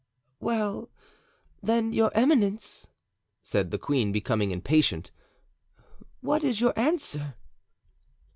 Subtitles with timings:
[0.39, 0.89] "Well
[1.61, 2.87] then, your eminence,"
[3.43, 5.11] said the queen, becoming impatient,
[6.21, 7.35] "what is your answer?"